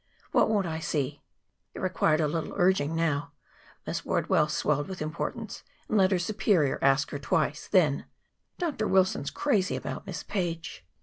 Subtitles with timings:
[0.31, 1.21] "What won't I see?"
[1.75, 3.33] It required a little urging now.
[3.85, 7.67] Miss Wardwell swelled with importance and let her superior ask her twice.
[7.67, 8.05] Then:
[8.57, 8.87] "Dr.
[8.87, 10.83] Wilson's crazy about Miss Page."